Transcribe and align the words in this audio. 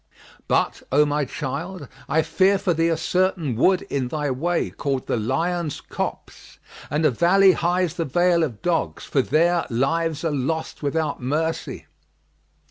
But, 0.47 0.81
O 0.91 1.05
my 1.05 1.25
child, 1.25 1.87
I 2.09 2.23
fear 2.23 2.57
for 2.57 2.73
thee 2.73 2.87
a 2.87 2.97
certain 2.97 3.55
wood 3.55 3.83
in 3.83 4.07
thy 4.07 4.31
way, 4.31 4.71
called 4.71 5.05
the 5.05 5.15
Lion's 5.15 5.79
Copse,[FN#39] 5.79 6.87
and 6.89 7.05
a 7.05 7.11
valley 7.11 7.51
highs 7.51 7.93
the 7.93 8.05
Vale 8.05 8.41
of 8.41 8.63
Dogs, 8.63 9.05
for 9.05 9.21
there 9.21 9.67
lives 9.69 10.25
are 10.25 10.31
lost 10.31 10.81
without 10.81 11.21
mercy." 11.21 11.85